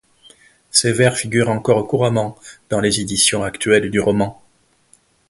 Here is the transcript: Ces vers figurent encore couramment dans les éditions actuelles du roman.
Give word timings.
Ces 0.71 0.91
vers 0.93 1.15
figurent 1.15 1.51
encore 1.51 1.87
couramment 1.87 2.35
dans 2.71 2.79
les 2.79 3.01
éditions 3.01 3.43
actuelles 3.43 3.91
du 3.91 3.99
roman. 3.99 4.41